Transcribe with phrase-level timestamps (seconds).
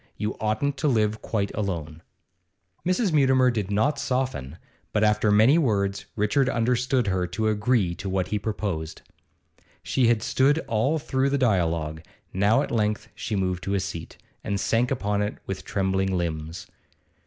[0.17, 2.01] You oughtn't to live quite alone.'
[2.83, 3.13] Mrs.
[3.13, 4.57] Mutimer did not soften,
[4.93, 9.03] but, after many words, Richard understood her to agree to what he proposed.
[9.83, 12.01] She had stood all through the dialogue;
[12.33, 16.65] now at length she moved to a seat, and sank upon it with trembling limbs.